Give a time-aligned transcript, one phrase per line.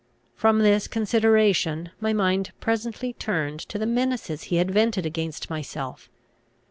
[0.33, 6.09] From this consideration, my mind presently turned to the menaces he had vented against myself.